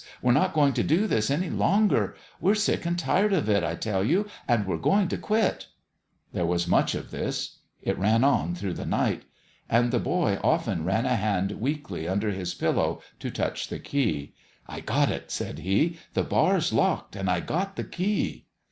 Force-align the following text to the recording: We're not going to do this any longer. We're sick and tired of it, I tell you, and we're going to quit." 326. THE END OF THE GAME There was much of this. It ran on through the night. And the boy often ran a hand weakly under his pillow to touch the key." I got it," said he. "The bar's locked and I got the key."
We're 0.19 0.31
not 0.31 0.55
going 0.55 0.73
to 0.73 0.81
do 0.83 1.05
this 1.05 1.29
any 1.29 1.51
longer. 1.51 2.15
We're 2.39 2.55
sick 2.55 2.87
and 2.87 2.97
tired 2.97 3.33
of 3.33 3.47
it, 3.47 3.63
I 3.63 3.75
tell 3.75 4.03
you, 4.03 4.25
and 4.47 4.65
we're 4.65 4.77
going 4.79 5.07
to 5.09 5.17
quit." 5.19 5.67
326. 6.31 6.31
THE 6.31 6.33
END 6.33 6.33
OF 6.33 6.33
THE 6.33 6.37
GAME 6.37 6.37
There 6.37 6.51
was 6.51 6.67
much 6.67 6.95
of 6.95 7.11
this. 7.11 7.57
It 7.83 7.99
ran 7.99 8.23
on 8.23 8.55
through 8.55 8.73
the 8.73 8.85
night. 8.87 9.25
And 9.69 9.91
the 9.91 9.99
boy 9.99 10.39
often 10.43 10.83
ran 10.85 11.05
a 11.05 11.15
hand 11.17 11.51
weakly 11.51 12.07
under 12.07 12.31
his 12.31 12.55
pillow 12.55 12.99
to 13.19 13.29
touch 13.29 13.67
the 13.67 13.77
key." 13.77 14.33
I 14.67 14.79
got 14.79 15.11
it," 15.11 15.29
said 15.29 15.59
he. 15.59 15.99
"The 16.15 16.23
bar's 16.23 16.73
locked 16.73 17.15
and 17.15 17.29
I 17.29 17.39
got 17.39 17.75
the 17.75 17.83
key." 17.83 18.47